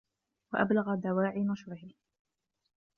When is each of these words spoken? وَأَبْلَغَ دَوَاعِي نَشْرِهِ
وَأَبْلَغَ 0.53 0.95
دَوَاعِي 0.95 1.43
نَشْرِهِ 1.45 1.93